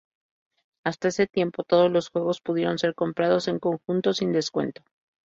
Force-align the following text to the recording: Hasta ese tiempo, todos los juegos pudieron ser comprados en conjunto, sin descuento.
Hasta 0.83 1.09
ese 1.09 1.27
tiempo, 1.27 1.61
todos 1.63 1.91
los 1.91 2.09
juegos 2.09 2.41
pudieron 2.41 2.79
ser 2.79 2.95
comprados 2.95 3.47
en 3.47 3.59
conjunto, 3.59 4.13
sin 4.13 4.31
descuento. 4.31 4.81